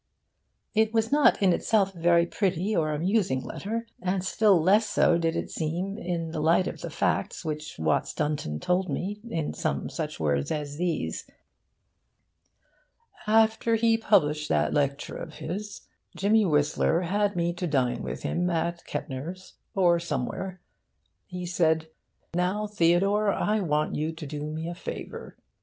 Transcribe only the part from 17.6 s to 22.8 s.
dine with him at Kettner's or somewhere. He said "Now,